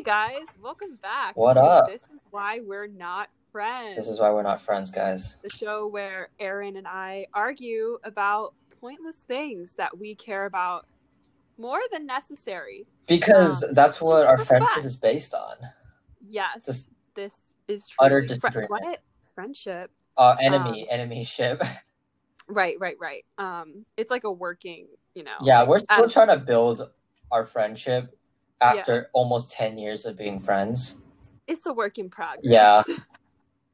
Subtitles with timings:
[0.00, 1.36] Hey guys, welcome back.
[1.36, 1.86] What up?
[1.86, 3.98] This is why we're not friends.
[3.98, 5.36] This is why we're not friends, guys.
[5.42, 10.86] the show where Aaron and I argue about pointless things that we care about
[11.58, 12.86] more than necessary.
[13.08, 14.84] Because that's what our friendship fun.
[14.86, 15.56] is based on.
[16.26, 17.34] Yes, Just this
[17.68, 18.70] is utter disagreement.
[18.70, 19.02] what
[19.34, 19.90] friendship.
[20.16, 21.62] Uh, enemy, enemy ship.
[22.48, 23.24] Right, right, right.
[23.38, 25.36] Um, it's like a working, you know.
[25.42, 26.90] yeah, we're still trying to build
[27.30, 28.18] our friendship
[28.60, 30.96] after almost 10 years of being friends.
[31.46, 32.40] It's a work in progress.
[32.44, 32.82] Yeah.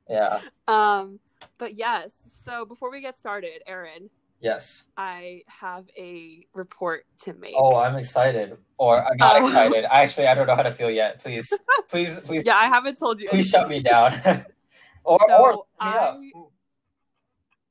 [0.09, 0.41] Yeah.
[0.69, 1.19] Um,
[1.59, 2.13] but yes.
[2.45, 4.85] So before we get started, Aaron, Yes.
[4.97, 7.55] I have a report to make.
[7.57, 8.57] Oh, I'm excited.
[8.79, 9.47] Or I'm not Oh.
[9.49, 9.85] excited.
[9.91, 11.19] Actually, I don't know how to feel yet.
[11.19, 11.53] Please,
[11.89, 13.27] please, please, yeah, I haven't told you.
[13.29, 13.61] please anything.
[13.63, 14.13] shut me down.
[15.05, 16.15] or, So, or, yeah.
[16.15, 16.31] I-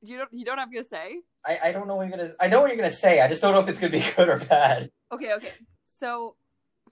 [0.02, 0.32] You don't.
[0.34, 1.20] You don't have to say.
[1.46, 2.32] I, I don't know what you're gonna.
[2.38, 3.22] I know what you're gonna say.
[3.22, 4.90] I just don't know if it's gonna be good or bad.
[5.10, 5.32] Okay.
[5.32, 5.52] Okay.
[6.00, 6.36] So,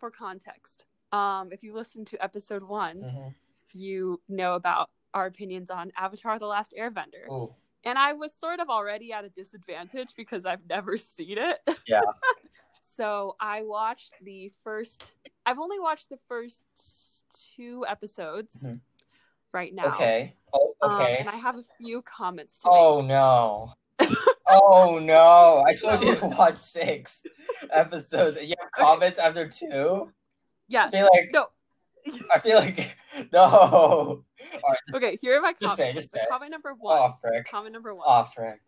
[0.05, 3.35] for context, um, if you listen to episode one, Mhm.
[3.73, 7.55] you know about our opinions on Avatar: The Last Airbender, Ooh.
[7.85, 11.59] and I was sort of already at a disadvantage because I've never seen it.
[11.87, 12.03] Yeah.
[12.83, 15.15] so I watched the first.
[15.47, 16.67] I've only watched the first
[17.57, 18.81] two episodes Mhm.
[19.53, 19.87] right now.
[19.89, 20.37] Okay.
[20.53, 21.17] Oh, Um, okay.
[21.21, 22.77] and I have a few comments to make.
[22.79, 23.73] oh no.
[24.49, 25.65] oh no!
[25.67, 27.23] I told you to watch six
[27.71, 28.39] episodes.
[28.43, 30.09] You have comments after two.
[30.09, 30.13] I
[30.69, 30.93] Yes.
[30.93, 31.47] feel like No.
[32.35, 32.97] I feel like
[33.33, 33.41] no.
[33.43, 34.25] All
[34.69, 35.77] right, just, Okay, here are my comments.
[35.79, 36.21] say, just say.
[36.31, 36.99] comment number one.
[36.99, 37.49] Oh frick!
[37.51, 38.05] Comment number one.
[38.09, 38.61] Oh frick!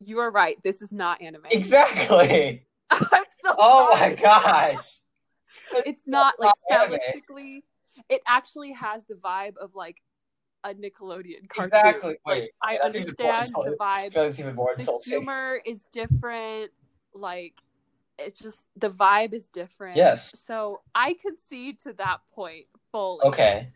[0.00, 0.56] You are right.
[0.62, 1.42] This is not anime.
[1.50, 2.66] Exactly.
[2.92, 4.10] So Oh sorry.
[4.10, 4.98] my gosh!
[5.84, 7.62] It's not like stylistically.
[8.08, 10.02] It actually has the vibe of like
[10.64, 11.72] a Nickelodeon cartoon.
[11.74, 12.08] Exactly.
[12.10, 14.16] Like, Wait, I that's more understand the vibe.
[14.16, 15.12] it's even more The insulting.
[15.12, 16.70] humor is different.
[17.14, 17.54] Like
[18.18, 19.96] it's just the vibe is different.
[19.96, 20.32] Yes.
[20.44, 23.24] So I concede to that point fully.
[23.26, 23.68] Okay.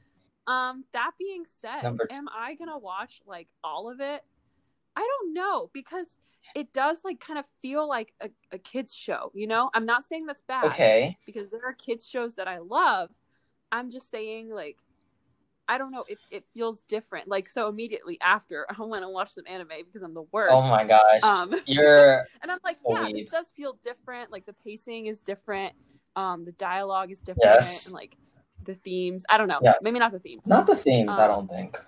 [0.46, 4.22] Um, that being said, am I gonna watch like all of it?
[4.96, 6.06] I don't know because
[6.54, 9.70] it does like kind of feel like a, a kids show, you know?
[9.74, 11.16] I'm not saying that's bad Okay.
[11.26, 13.10] because there are kids shows that I love.
[13.70, 14.78] I'm just saying like
[15.70, 17.28] I don't know if it feels different.
[17.28, 20.52] Like so immediately after I went and watched some anime because I'm the worst.
[20.52, 21.20] Oh my gosh.
[21.22, 24.32] Um You're and I'm like, yeah, this does feel different.
[24.32, 25.74] Like the pacing is different.
[26.16, 27.86] Um the dialogue is different Yes.
[27.86, 28.16] and like
[28.64, 29.24] the themes.
[29.30, 29.60] I don't know.
[29.62, 29.76] Yes.
[29.80, 30.42] Maybe not the themes.
[30.46, 31.16] not the themes.
[31.16, 31.78] I Um, don't think.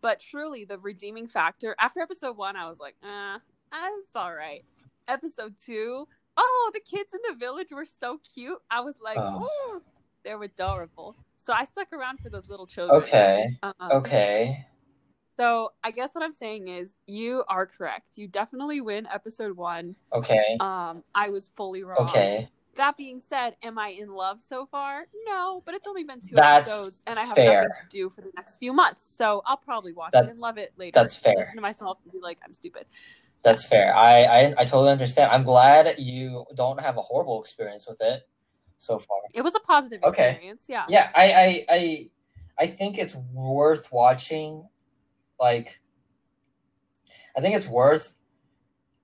[0.00, 3.38] But truly, the redeeming factor after episode one, I was like, uh,
[3.72, 4.64] that's all right.
[5.08, 6.06] Episode two,
[6.36, 8.58] oh, the kids in the village were so cute.
[8.70, 9.48] I was like, Oh.
[9.70, 9.82] ooh,
[10.24, 11.16] they were adorable.
[11.48, 13.00] So I stuck around for those little children.
[13.00, 13.56] Okay.
[13.62, 14.66] Um, Okay.
[15.38, 18.18] So I guess what I'm saying is, you are correct.
[18.18, 19.96] You definitely win episode one.
[20.12, 20.58] Okay.
[20.60, 22.00] Um, I was fully wrong.
[22.00, 22.50] Okay.
[22.76, 25.06] That being said, am I in love so far?
[25.26, 27.62] No, but it's only been two That's episodes, and I have fair.
[27.62, 29.10] nothing to do for the next few months.
[29.16, 31.00] So I'll probably watch it and love it later.
[31.00, 31.36] that's fair.
[31.38, 32.84] Listen to myself and be like, I'm stupid.
[33.42, 33.96] That's fair.
[33.96, 35.30] I, I I totally understand.
[35.32, 38.28] I'm glad you don't have a horrible experience with it
[38.78, 39.18] so far.
[39.34, 40.30] It was a positive Okay.
[40.30, 40.64] experience.
[40.68, 40.84] Yeah.
[40.88, 42.10] Yeah, I I I,
[42.60, 44.68] I think it's worth watching.
[45.40, 45.80] Like,
[47.36, 48.14] I think it's worth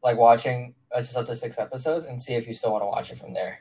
[0.02, 2.86] like watching uh, just up to six episodes and see if you still want to
[2.86, 3.60] watch it from there.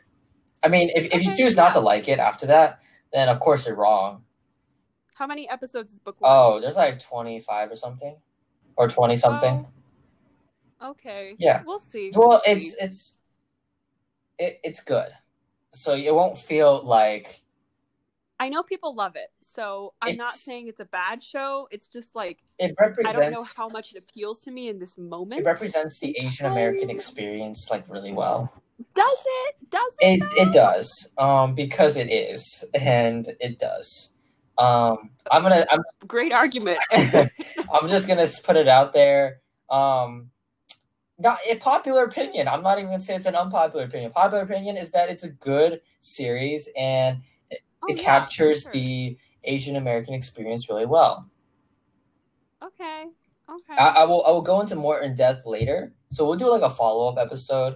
[0.64, 2.80] I mean, if if you choose not to like it after that,
[3.12, 4.24] then of course you're wrong.
[5.14, 6.32] How many episodes is book one?
[6.34, 8.16] Oh, there's like twenty five or something,
[8.76, 9.68] or twenty something.
[10.82, 11.36] Oh, okay.
[11.38, 11.64] Yeah.
[11.66, 12.12] We'll see.
[12.16, 12.78] Well, We'll it's see.
[12.80, 13.16] it's
[14.40, 15.12] it, it's good.
[15.74, 17.42] So it won't feel like
[18.40, 21.68] I know people love it, so I'm not saying it's a bad show.
[21.72, 24.80] It's just like it represents I don't know how much it appeals to me in
[24.80, 25.42] this moment.
[25.42, 28.52] it represents the Asian American Um, experience like really well.
[28.96, 29.18] Does
[29.48, 29.70] it?
[29.70, 30.06] Does it?
[30.06, 30.42] It though?
[30.42, 31.10] it does.
[31.18, 34.14] Um because it is and it does.
[34.58, 36.80] Um I'm going to I'm Great argument.
[36.92, 39.42] I'm just going to put it out there.
[39.70, 40.32] Um
[41.24, 42.48] not a popular opinion.
[42.48, 44.12] I'm not even to say it's an unpopular opinion.
[44.12, 47.18] Popular opinion is that it's a good series and
[47.52, 48.72] Oh, it yeah, captures sure.
[48.74, 51.30] the Asian American experience really well.
[52.64, 53.06] Okay.
[53.50, 53.74] Okay.
[53.78, 55.94] I, I will I will go into more in depth later.
[56.12, 57.76] So we'll do like a follow up episode,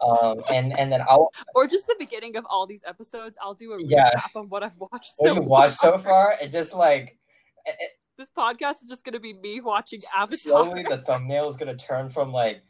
[0.00, 3.36] um, and and then I'll or just the beginning of all these episodes.
[3.40, 4.20] I'll do a recap Yeah.
[4.34, 5.12] on what I've watched.
[5.18, 6.34] what so you watched so far.
[6.40, 7.16] and just like
[7.64, 7.90] it- it-
[8.22, 10.38] This podcast is just going to be me watching Avatar.
[10.38, 12.62] slowly the thumbnail is gonna turn from like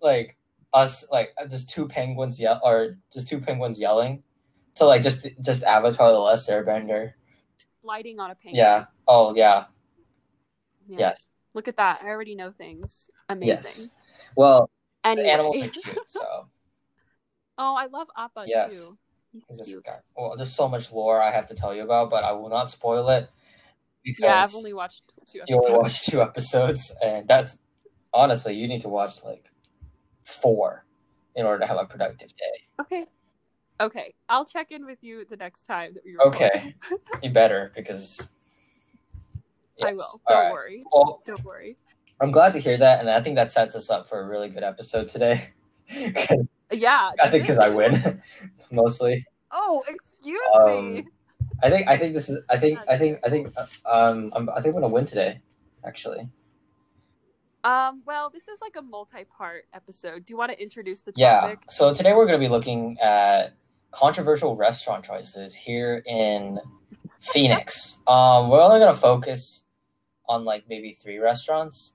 [0.00, 0.38] like
[0.72, 4.22] us like uh, just two penguins yell or just two penguins yelling
[4.76, 7.12] to like just just Avatar: The Last Airbender.
[7.82, 8.56] Lighting on a penguin.
[8.56, 8.86] Yeah.
[9.06, 9.66] Oh yeah.
[10.88, 10.98] Yeah.
[11.00, 11.28] Yes.
[11.52, 12.00] Look at that.
[12.02, 13.10] I already know things.
[13.28, 13.48] Amazing.
[13.58, 13.90] Yes.
[14.34, 14.70] Well,
[15.04, 15.28] Anyway.
[15.28, 15.98] animals are cute.
[16.06, 16.48] So
[17.58, 18.72] oh, I love Appa Yes.
[18.72, 18.96] too.
[19.34, 19.98] He's He's this guy.
[20.16, 22.70] Well, there's so much lore I have to tell you about, but I will not
[22.70, 23.28] spoil it
[24.04, 25.82] Yeah, I've only watched two you only episodes.
[25.82, 27.58] watched two episodes, and that's
[28.12, 29.50] honestly you need to watch like
[30.24, 30.84] four
[31.34, 32.64] in order to have a productive day.
[32.80, 33.06] Okay.
[33.80, 34.14] Okay.
[34.28, 36.34] I'll check in with you the next time that we record.
[36.34, 36.74] Okay,
[37.22, 38.28] you better because
[39.82, 40.20] I will.
[40.28, 40.52] Don't right.
[40.52, 40.84] worry.
[40.92, 41.76] Well, Don't worry.
[42.20, 44.48] I'm glad to hear that, and I think that sets us up for a really
[44.48, 45.48] good episode today.
[46.72, 47.10] Yeah.
[47.22, 48.20] I think because I win
[48.72, 49.24] mostly.
[49.52, 51.06] Oh, excuse Um, me.
[51.62, 54.48] I think I think this is I think I think I think uh, um I'm,
[54.50, 55.40] I think I'm gonna win today.
[55.86, 56.28] Actually,
[57.62, 60.24] Um, well, this is like a multi-part episode.
[60.24, 61.18] Do you want to introduce the topic?
[61.20, 61.54] yeah.
[61.70, 63.54] So today we're gonna be looking at
[63.90, 66.58] controversial restaurant choices here in
[67.20, 67.98] Phoenix.
[68.06, 69.64] Um, we're only gonna focus
[70.28, 71.94] on like maybe three restaurants,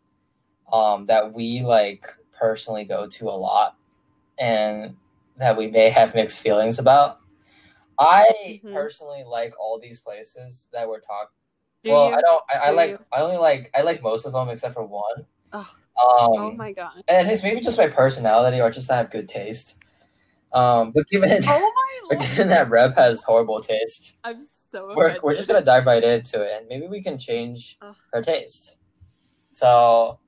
[0.73, 3.75] um, that we like personally go to a lot,
[4.39, 4.95] and
[5.37, 7.19] that we may have mixed feelings about.
[7.99, 8.73] I Mhm.
[8.73, 11.35] personally like all these places that we're talking.
[11.83, 12.15] Do well, you?
[12.15, 12.43] I don't.
[12.49, 12.89] I, I like.
[12.91, 12.99] you?
[13.11, 13.71] I only like.
[13.75, 15.25] I like most of them except for one.
[15.53, 15.59] Oh.
[15.59, 17.03] Um, oh my god.
[17.09, 19.77] and it's maybe just my personality or just I have good taste.
[20.53, 21.73] Um, but given Oh
[22.09, 24.41] but my given that Reb has horrible taste, I'm
[24.71, 27.95] so we're we're just gonna dive right into it, and maybe we can change Ugh.
[28.13, 28.77] her taste.
[29.51, 30.19] So,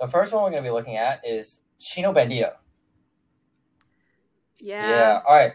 [0.00, 2.52] the first one we're gonna be looking at is Chino Bandido.
[4.60, 4.88] Yeah.
[4.88, 5.20] Yeah.
[5.26, 5.52] All right.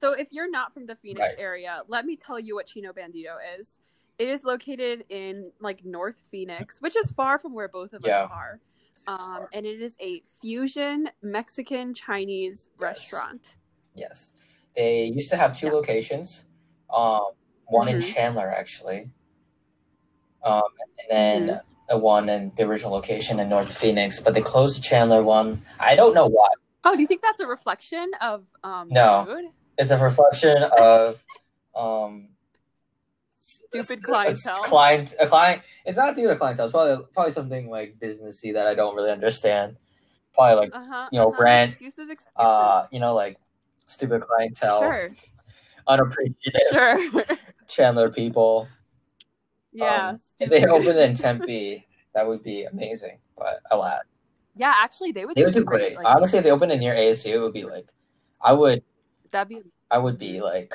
[0.00, 1.34] So if you're not from the Phoenix Right.
[1.38, 3.78] area, let me tell you what Chino Bandido is.
[4.18, 8.22] It is located in like North Phoenix, which is far from where both of Yeah.
[8.24, 8.60] us are.
[9.06, 12.80] Um, and it is a fusion Mexican Chinese Yes.
[12.80, 13.58] restaurant.
[13.94, 14.32] Yes.
[14.74, 15.72] They used to have two Yeah.
[15.72, 16.44] locations.
[16.90, 17.32] Um,
[17.66, 18.14] one in Mhm.
[18.14, 19.10] Chandler actually.
[20.42, 20.62] Um,
[20.98, 21.72] and then Mm-hmm.
[21.94, 25.64] a one in the original location in North Phoenix, but they closed the Chandler one.
[25.80, 26.48] I don't know why.
[26.84, 29.24] Oh, do you think that's a reflection of um No.
[29.26, 29.44] food?
[29.78, 31.22] It's a reflection of
[31.74, 32.28] um
[33.38, 34.56] Stupid clientele.
[34.56, 38.52] It's client a client it's not due to clientele, it's probably probably something like businessy
[38.54, 39.76] that I don't really understand.
[40.34, 41.08] Probably like Uh-huh.
[41.12, 41.36] you know, uh-huh.
[41.36, 42.32] brand, excuses, excuses.
[42.36, 43.38] uh you know like
[43.86, 45.10] stupid clientele, sure.
[45.88, 47.24] unappreciative Sure.
[47.68, 48.68] Chandler people.
[49.72, 50.10] yeah.
[50.10, 51.84] Um, if they opened in Tempe,
[52.14, 53.18] that would be amazing.
[53.36, 54.02] But alas.
[54.54, 55.94] Yeah, actually they would They would do great.
[55.94, 56.04] great.
[56.04, 57.86] Like, Honestly, if they opened in near ASU, it would be like
[58.40, 58.82] I would
[59.30, 60.74] that'd be I would be like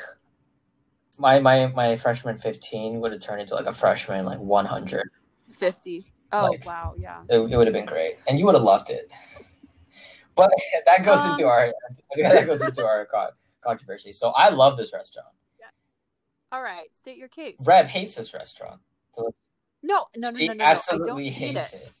[1.18, 5.08] my my my freshman fifteen would have turned into like a freshman like one hundred.
[5.50, 6.04] fifty.
[6.32, 7.22] Oh Like- wow, yeah.
[7.28, 9.10] It, it would have been great, and you would have loved it.
[10.34, 10.50] But
[10.86, 11.72] that goes into Um, our
[12.16, 13.06] that goes into our
[13.60, 14.12] controversy.
[14.12, 15.28] So I love this restaurant.
[15.60, 15.66] Yeah.
[16.50, 17.56] All right, state your case.
[17.60, 18.80] Reb hates this restaurant.
[19.14, 19.34] So
[19.82, 20.64] No, no, no, no, no, no.
[20.64, 21.82] I don't absolutely hate hates it.
[21.82, 21.92] it.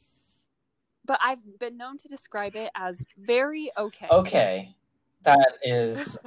[1.04, 4.06] But I've been known to describe it as very okay.
[4.10, 4.74] Okay,
[5.24, 6.18] that is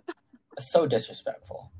[0.58, 1.72] so disrespectful.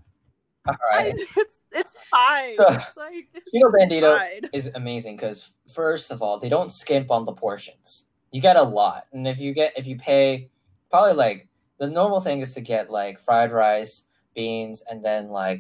[0.68, 1.14] All right.
[1.38, 2.56] It's it's fine.
[2.56, 4.50] So- it's like Chino Bandido fine.
[4.54, 8.06] is amazing because first of all, they don't skimp on the portions.
[8.32, 10.50] You get a lot, and if you get if you pay,
[10.90, 11.48] probably like
[11.78, 14.04] the normal thing is to get like fried rice,
[14.34, 15.60] beans, and then like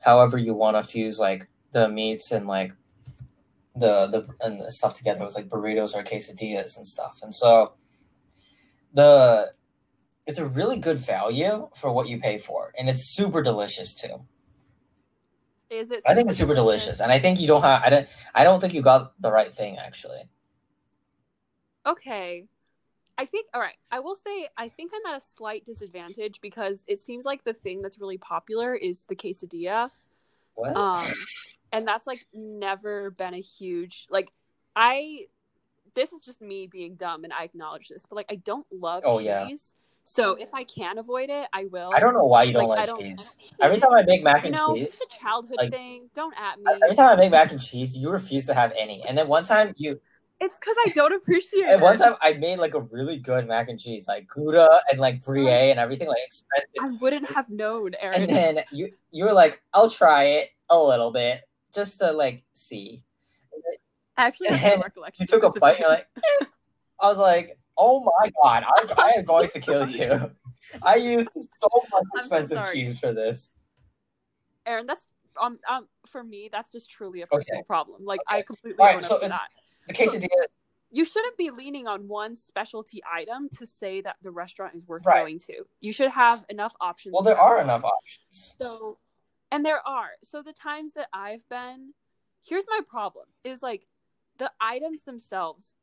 [0.00, 2.72] however you want to fuse like the meats and like
[3.76, 5.22] the the and the stuff together.
[5.22, 7.72] It was like burritos or quesadillas and stuff, and so
[8.92, 9.52] the
[10.26, 14.24] it's a really good value for what you pay for, and it's super delicious too.
[15.70, 16.02] Is it?
[16.06, 17.82] I think it's super delicious, and I think you don't have.
[17.82, 18.08] I don't.
[18.34, 20.28] I don't think you got the right thing actually.
[21.86, 22.46] Okay.
[23.16, 23.76] I think all right.
[23.92, 27.52] I will say I think I'm at a slight disadvantage because it seems like the
[27.52, 29.90] thing that's really popular is the quesadilla.
[30.54, 30.76] What?
[30.76, 31.06] Um
[31.72, 34.30] and that's like never been a huge like
[34.74, 35.26] I
[35.94, 39.04] this is just me being dumb and I acknowledge this, but like I don't love
[39.06, 39.26] Oh, cheese.
[39.26, 39.48] yeah.
[40.06, 41.90] So if I can avoid it, I will.
[41.94, 43.36] I don't know why you don't like, like, I don't, I cheese.
[43.60, 46.10] Every time I make mac and know, cheese, just a childhood like- thing.
[46.14, 46.70] Don't at me.
[46.82, 49.02] every time I make mac and cheese, you refuse to have any.
[49.08, 49.98] And then one time you,
[50.40, 53.70] It's because I don't appreciate and one time I made like a really good mac
[53.70, 56.68] and cheese, like Gouda and like Brie and everything, like expensive.
[56.82, 58.22] I wouldn't have known, Aaron.
[58.22, 61.40] And then you you were like, I'll try it a little bit
[61.74, 63.02] just to like see.
[64.18, 65.22] Actually, I have no recollection.
[65.22, 66.44] You took a bite, and you're like, eh.
[67.00, 70.30] I was like, oh my god, I, I am going to kill you.
[70.82, 72.74] I used so much expensive sorry.
[72.74, 73.50] cheese for this.
[74.66, 75.08] Aaron, that's
[75.40, 77.36] um um for me, that's just truly a Okay.
[77.36, 78.04] personal problem.
[78.04, 78.38] Like Okay.
[78.38, 79.50] I completely Alright, own so up to it's- that.
[79.86, 80.46] The quesadilla,
[80.90, 85.04] You shouldn't be leaning on one specialty item to say that the restaurant is worth
[85.04, 85.16] Right.
[85.22, 85.66] going to.
[85.80, 87.12] You should have enough options.
[87.12, 88.54] well, there are enough options.
[88.58, 88.98] So,
[89.52, 90.10] and there are.
[90.22, 91.92] So the times that I've been,
[92.42, 93.86] here's my problem: is like
[94.38, 95.74] the items themselves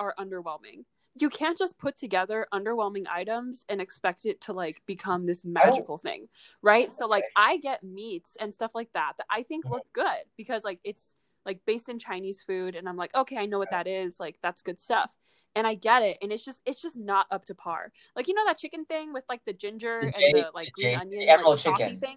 [0.00, 0.84] are underwhelming
[1.14, 5.52] you can't just put together underwhelming items and expect it to like become this don't-
[5.52, 6.28] magical thing
[6.62, 6.90] right?
[6.90, 10.04] So like i get meats and stuff like that that i think look uh-huh.
[10.04, 11.14] good because like it's
[11.44, 14.36] like based in chinese food and i'm like okay i know what that is like
[14.42, 15.10] that's good stuff.
[15.54, 17.92] And i get it and it's just it's just not up to par.
[18.16, 20.72] Like you know that chicken thing with like the ginger The and the like the
[20.82, 22.00] green J- onion the like, emerald saucy chicken.
[22.00, 22.16] thing?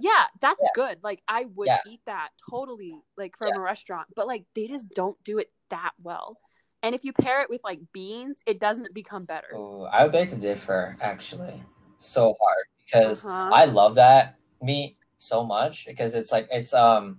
[0.00, 0.24] Yeah.
[0.40, 0.70] That's Yeah.
[0.74, 0.98] good.
[1.02, 1.80] Like i would Yeah.
[1.86, 5.92] eat that totally like from a restaurant but like they just don't do it that
[6.02, 6.38] well
[6.82, 10.12] and if you pair it with like beans it doesn't become better Ooh, I would
[10.12, 11.62] beg to differ, actually.
[11.98, 13.50] So hard because Uh-huh.
[13.52, 17.16] I love that meat so much because it's like it's um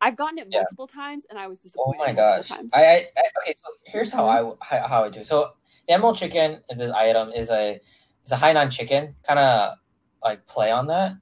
[0.00, 0.58] i've gotten it Yeah.
[0.60, 2.00] multiple times and i was disappointed.
[2.00, 2.50] oh my gosh.
[2.50, 4.56] I, I, I okay so here's how Mhm.
[4.60, 5.52] I how, how I do so
[5.86, 7.80] the emerald chicken the item is a
[8.24, 9.76] it's a Hainan chicken kind of
[10.22, 11.12] like play on that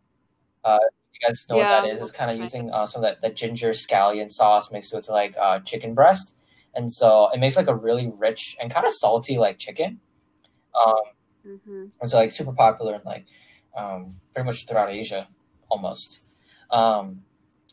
[0.65, 0.79] uh
[1.13, 3.21] you guys know Yeah, what that is it's kind of using uh, some of that,
[3.23, 6.35] that ginger scallion sauce mixed with like uh chicken breast
[6.79, 10.01] and so it makes like a really rich and kind of salty like chicken
[10.81, 11.05] um
[11.47, 11.91] Mhm.
[12.01, 13.27] and so like super popular and like
[13.77, 15.29] um, pretty much throughout Asia
[15.69, 16.21] almost.
[16.71, 17.23] Um,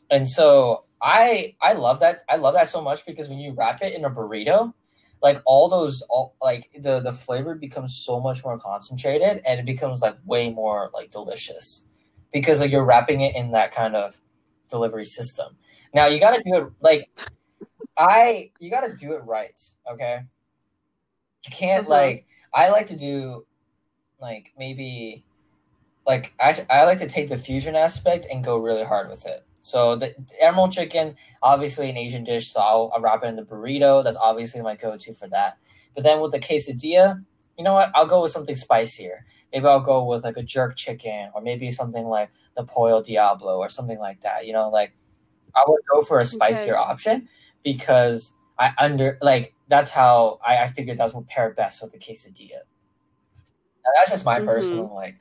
[0.09, 3.81] and so I I love that I love that so much because when you wrap
[3.81, 4.73] it in a burrito,
[5.21, 9.65] like all those all like the the flavor becomes so much more concentrated and it
[9.65, 11.85] becomes like way more like delicious
[12.31, 14.19] because like you're wrapping it in that kind of
[14.69, 15.57] delivery system.
[15.93, 17.09] Now you got to do it like
[17.97, 19.59] I you got to do it right,
[19.91, 20.21] okay?
[21.45, 21.89] You can't Mhm.
[21.89, 23.45] like I like to do
[24.19, 25.25] like maybe
[26.07, 29.45] like I I like to take the fusion aspect and go really hard with it.
[29.61, 33.35] So the, the emerald chicken, obviously an Asian dish, so I'll, I'll wrap it in
[33.35, 34.03] the burrito.
[34.03, 35.57] That's obviously my go-to for that.
[35.95, 37.23] But then with the quesadilla,
[37.57, 37.91] you know what?
[37.95, 39.25] I'll go with something spicier.
[39.53, 43.57] Maybe I'll go with like a jerk chicken, or maybe something like the pollo diablo,
[43.59, 44.45] or something like that.
[44.47, 44.93] You know, like
[45.55, 46.83] I would go for a spicier Okay.
[46.83, 47.29] option
[47.65, 51.97] because I under like that's how I, I figured that's what pair best with the
[51.99, 52.61] quesadilla.
[53.83, 54.45] Now, that's just my Mhm.
[54.45, 55.15] personal like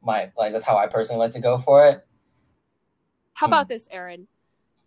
[0.00, 2.06] my like that's how I personally like to go for it.
[3.34, 3.54] How Hmm.
[3.54, 4.28] about this, Aaron?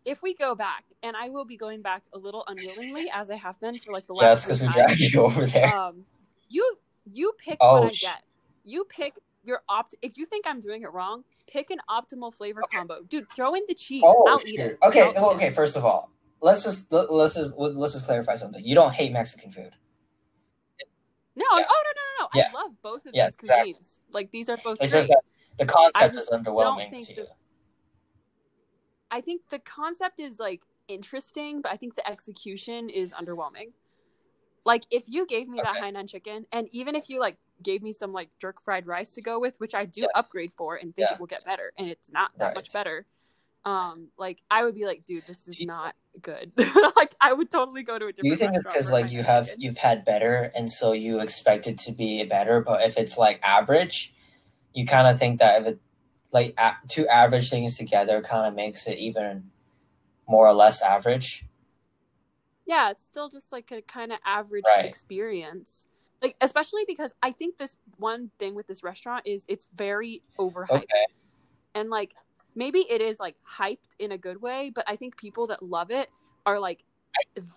[0.06, 3.36] If we go back, and I will be going back a little unwillingly, as I
[3.36, 4.30] have been for like the last.
[4.30, 5.68] Yes, because we dragged you over there.
[5.76, 6.06] Um,
[6.48, 6.78] you
[7.12, 8.24] you pick Oh, what I sh- get.
[8.64, 9.96] You pick your opt.
[10.02, 12.78] If you think I'm doing it wrong, pick an optimal flavor Okay.
[12.78, 13.30] combo, dude.
[13.32, 14.04] Throw in the cheese.
[14.06, 14.48] oh, I'll shoot.
[14.50, 14.78] eat it.
[14.84, 15.36] Okay, well, it.
[15.36, 15.50] okay.
[15.50, 18.64] First of all, let's just let- let's just let's just clarify something.
[18.64, 19.74] You don't hate Mexican food.
[21.36, 21.66] No, oh, Yeah.
[21.70, 22.30] oh no, no, no, no.
[22.34, 22.50] Yeah.
[22.50, 23.74] I love both of Yeah, these exactly.
[23.76, 24.00] cuisines.
[24.12, 25.00] Like these are both It's great.
[25.00, 25.22] just that
[25.60, 27.28] the concept is underwhelming to the- you.
[29.10, 33.72] I think the concept is like interesting, but I think the execution is underwhelming.
[34.66, 35.92] Like if you gave me that Okay.
[35.92, 39.22] Hainan chicken, and even if you like gave me some like jerk fried rice to
[39.22, 40.12] go with, which I do Yes.
[40.16, 43.06] upgrade for and think it will get better, and it's not that much better.
[43.64, 46.52] Um, like I would be like, dude, this is not good.
[46.96, 48.32] like I would totally go to a different.
[48.32, 51.78] You think it's because like you have you've had better, and so you expect it
[51.80, 54.14] to be better, but if it's like average,
[54.74, 55.80] you kind of think that if it
[56.32, 59.52] like a- two average things together kind of makes it even
[60.28, 61.46] more or less average.
[62.66, 64.86] yeah, it's still just like a kind of average Right.
[64.86, 65.88] experience.
[66.22, 70.70] Like especially because I think this one thing with this restaurant is it's very overhyped.
[70.72, 71.06] Okay.
[71.76, 72.14] And like
[72.56, 75.92] maybe it is like hyped in a good way, but I think people that love
[75.92, 76.10] it
[76.46, 76.84] are like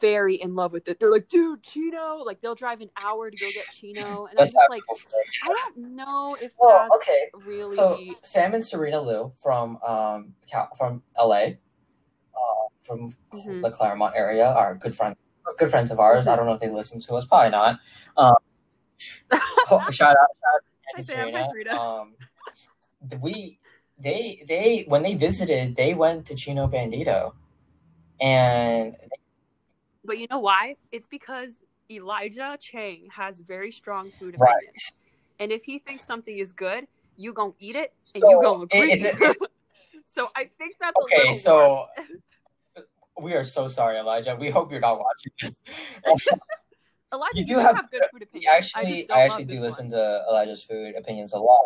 [0.00, 1.00] very in love with it.
[1.00, 4.26] They're like, dude, Chino, like they'll drive an hour to go get Chino.
[4.26, 5.26] And I'm just like, people for it.
[5.44, 7.30] I don't know if Well, that's okay.
[7.46, 10.34] really So Sam and Serena Liu from um
[10.76, 11.54] from LA, uh,
[12.82, 13.62] from Mhm.
[13.62, 15.16] the Claremont area, are good friends.
[15.58, 16.26] Good friends of ours.
[16.26, 16.36] I Mhm.
[16.36, 17.26] don't know if they listen to us.
[17.26, 17.78] Probably not.
[18.16, 18.34] Um,
[19.66, 21.18] ho- shout out, shout out Hi, to Sam.
[21.30, 21.38] Serena.
[21.38, 21.80] Hi, Serena.
[21.80, 22.16] Um,
[23.20, 23.58] we
[23.98, 27.34] they they when they visited, they went to Chino Bandido,
[28.20, 28.96] and
[30.04, 30.76] But you know why?
[30.92, 31.52] It's because
[31.90, 34.52] Elijah Chang has very strong food Right.
[34.52, 34.92] opinions.
[35.38, 36.86] And if he thinks something is good,
[37.16, 38.92] you gonna eat it and So, you gonna agree.
[38.92, 39.36] is it-
[40.14, 41.86] so I think that's Okay, so-
[43.20, 44.36] we are so sorry, Elijah.
[44.38, 45.54] We hope you're not watching this.
[47.12, 48.50] Elijah, you do have- have, good food opinions.
[48.50, 49.98] I I, actually, I, actually do listen one.
[49.98, 51.60] to Elijah's food opinions a lot,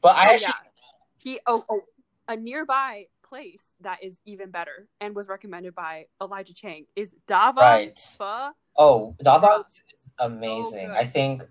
[0.00, 0.70] but I Oh, actually yeah.
[1.18, 1.82] He oh, oh
[2.28, 7.56] a nearby place that is even better and was recommended by Elijah Chang is Dava
[7.56, 7.98] right.
[7.98, 8.50] Pho.
[8.76, 9.64] Oh, Bruh.
[9.68, 9.82] is
[10.18, 10.86] amazing.
[10.88, 10.96] good.
[10.96, 11.42] I think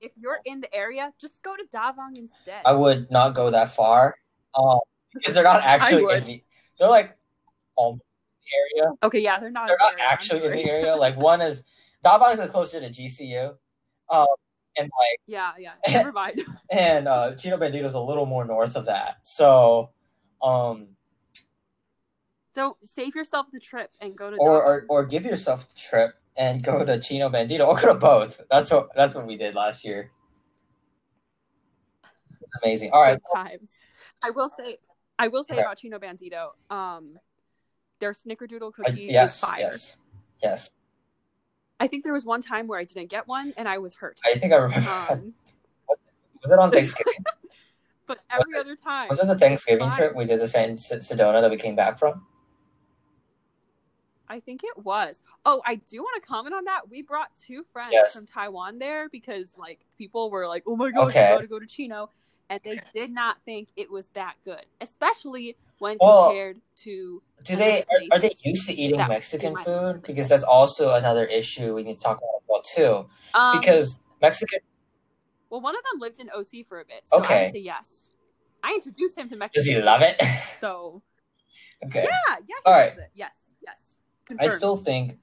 [0.00, 2.62] If you're in the area, just go to Da Vang instead.
[2.64, 4.16] I would not go that far,
[4.54, 4.80] um,
[5.12, 6.42] because they're not actually in the.
[6.78, 7.16] They're like
[7.76, 8.92] almost in the area.
[9.02, 9.68] okay, yeah, they're not.
[9.68, 10.96] They're not area, actually in the area.
[10.96, 11.62] Like one is
[12.02, 13.54] Davos is closer to GCU,
[14.10, 14.26] um,
[14.76, 15.72] and like Yeah, yeah.
[15.92, 16.42] Never mind.
[16.70, 19.18] and uh, Chino Bandido is a little more north of that.
[19.22, 19.90] So,
[20.42, 20.88] um,
[22.54, 26.14] So save yourself the trip and go to or or, or give yourself the trip
[26.36, 28.40] and go to Chino Bandido or go to both.
[28.50, 30.10] That's what that's what we did last year.
[32.62, 32.92] Amazing.
[32.92, 33.18] All right.
[33.32, 33.74] Good times.
[34.22, 34.76] I will say,
[35.18, 37.18] I will say about Chino Bandido, um,
[38.00, 39.58] their Snickerdoodle I- yes, is fire.
[39.60, 39.98] yes,
[40.42, 40.70] yes.
[41.80, 44.20] I think there was one time where I didn't get one and I was hurt.
[44.24, 44.90] I think I remember.
[45.10, 45.34] Um,
[46.42, 47.14] was it on Thanksgiving?
[48.06, 51.40] but every other time, was it the Thanksgiving trip we did this in S- Sedona
[51.40, 52.26] that we came back from?
[54.28, 55.20] I think it was.
[55.44, 56.88] Oh, I do want to comment on that.
[56.88, 58.14] We brought two friends Yes.
[58.14, 61.28] from Taiwan there because like people were like, "Oh my gosh, Okay.
[61.28, 62.10] you got to go to Chino,"
[62.50, 67.22] and they did not think it was that good, especially when Well, compared to.
[67.42, 70.02] Do they are, are they used to eating Mexican food?
[70.02, 73.08] Because that's also another issue we need to talk about as well too.
[73.38, 74.60] Um, Because Mexican
[75.50, 77.44] well, one of them lived in OC for a bit, so I Okay.
[77.44, 78.10] would say yes.
[78.64, 79.60] I introduced him to Mexican.
[79.60, 80.20] does he love it?
[80.60, 81.02] So
[81.84, 82.04] okay.
[82.04, 83.10] yeah, yeah, he All it.
[83.14, 83.94] Yes, yes.
[84.38, 85.18] I still think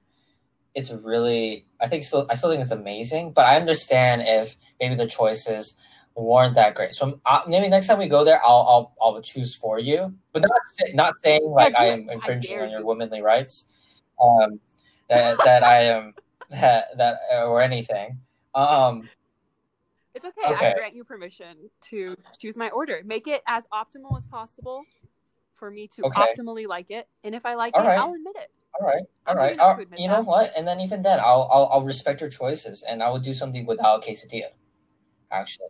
[0.74, 4.94] it's really I think still I still think it's amazing, but I understand if maybe
[4.94, 5.74] the choices
[6.14, 6.94] weren't that great.
[6.94, 10.42] So uh, maybe next time we go there, I'll I'll I'll choose for you, but
[10.42, 10.60] not
[10.94, 13.66] not saying like I am infringing on your womanly rights,
[14.20, 14.60] um,
[15.08, 16.12] that that I am
[16.50, 18.18] that that or anything.
[18.54, 19.08] Um,
[20.14, 20.52] It's okay.
[20.52, 20.70] Okay.
[20.72, 23.00] I grant you permission to choose my order.
[23.04, 24.84] Make it as optimal as possible
[25.54, 26.20] for me to Okay.
[26.20, 27.08] optimally like it.
[27.24, 27.98] And if I like All it, right.
[27.98, 28.50] I'll admit it.
[28.80, 29.56] all right, all right.
[29.56, 30.26] good All- to admit you know that.
[30.26, 30.52] what?
[30.56, 33.64] And then even then, I'll I'll, I'll respect your choices, and I will do something
[33.64, 34.50] without quesadilla,
[35.30, 35.68] actually,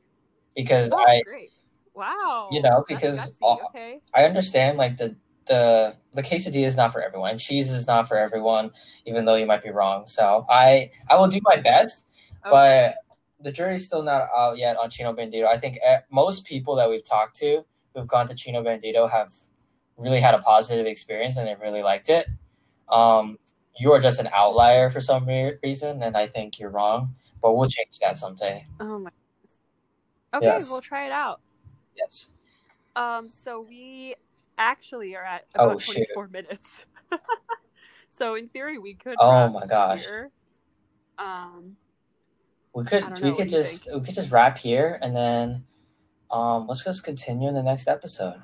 [0.54, 1.50] because Oh, I great.
[1.94, 2.48] Wow.
[2.50, 4.00] You know, because all- okay.
[4.14, 5.16] I understand like the
[5.46, 7.36] the the quesadilla is not for everyone.
[7.38, 8.70] Cheese is not for everyone,
[9.06, 10.06] even though you might be wrong.
[10.06, 12.06] So I I will do my best,
[12.46, 12.50] Okay.
[12.50, 12.94] but
[13.40, 15.46] the jury's still not out yet on Chino Bandido.
[15.46, 19.32] I think eh, most people that we've talked to who've gone to Chino Bandido have
[19.96, 22.26] really had a positive experience and they really liked it.
[22.88, 23.38] Um,
[23.78, 27.14] you are just an outlier for some re- reason, and I think you're wrong.
[27.42, 28.66] But we'll change that someday.
[28.80, 29.10] oh my.
[30.34, 30.70] Okay, Yes.
[30.70, 31.40] we'll try it out.
[31.96, 32.30] Yes.
[32.96, 34.14] Um, so we
[34.58, 35.94] actually are at Oh, about shoot.
[36.14, 36.84] 24 minutes.
[38.10, 39.16] so in theory, we could.
[39.18, 40.04] Oh wrap my gosh.
[40.04, 40.30] here.
[41.18, 41.76] Um,
[42.74, 45.64] We could we know, could just we could just wrap here and then
[46.30, 48.42] um let's just continue in the next episode.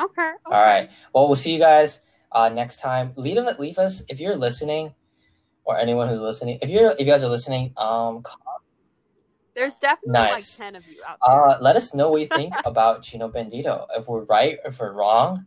[0.00, 0.22] okay.
[0.22, 0.32] okay.
[0.46, 0.90] All right.
[1.12, 2.00] Well, we'll see you guys
[2.32, 3.12] uh next time.
[3.16, 4.94] Leave leave us if you're listening
[5.64, 6.58] or anyone who's listening.
[6.62, 8.22] If you're if you guys are listening, um
[9.54, 10.58] There's definitely Nice.
[10.58, 11.44] like 10 of you out there.
[11.44, 13.86] uh let us know what you think about Chino Bandido.
[13.96, 15.46] If we're right, or if we're wrong.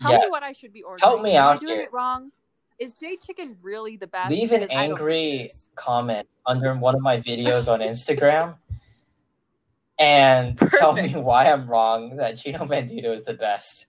[0.00, 0.22] Tell yes.
[0.24, 1.00] me what I should be ordering.
[1.08, 1.82] Help me Am I out doing here.
[1.82, 2.32] it wrong?
[2.78, 4.30] Is J Chicken really the best?
[4.30, 7.80] Leave an Because I don't think it angry comment under one of my videos on
[7.80, 8.56] Instagram
[9.98, 13.86] and tell me why I'm wrong that Chino Bandido is the best.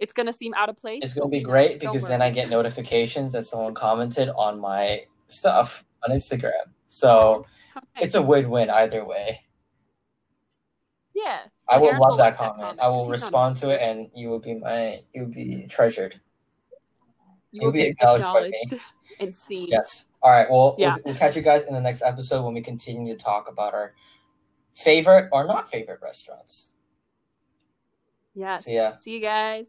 [0.00, 1.00] It's gonna seem out of place.
[1.04, 5.84] It's gonna be great because then I get notifications that someone commented on my stuff
[6.04, 6.70] on Instagram.
[6.86, 7.86] So Okay.
[8.04, 9.44] it's a win-win either way.
[11.14, 11.40] yeah.
[11.68, 12.80] I will Aaron love will that like comment.
[12.80, 16.20] I will he's respond to it, and you will be my you will be treasured.
[17.52, 18.80] You You'll be be acknowledged by me.
[19.20, 19.68] and seen.
[19.68, 20.06] Yes.
[20.22, 20.50] All right.
[20.50, 20.94] Well, Yeah.
[20.96, 23.72] we'll, we'll catch you guys in the next episode when we continue to talk about
[23.74, 23.94] our
[24.74, 26.70] favorite or not favorite restaurants.
[28.34, 28.64] Yes.
[28.64, 28.96] See ya.
[29.00, 29.66] See you guys.